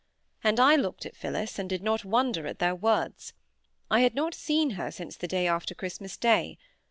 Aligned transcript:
And 0.43 0.59
I 0.59 0.75
looked 0.77 1.05
at 1.05 1.15
Phillis, 1.15 1.59
and 1.59 1.69
did 1.69 1.83
not 1.83 2.03
wonder 2.03 2.47
at 2.47 2.57
their 2.57 2.73
words. 2.73 3.33
I 3.91 3.99
had 3.99 4.15
not 4.15 4.33
seen 4.33 4.71
her 4.71 4.89
since 4.89 5.15
the 5.15 5.27
day 5.27 5.45
after 5.47 5.75
Christmas 5.75 6.17
Day. 6.17 6.57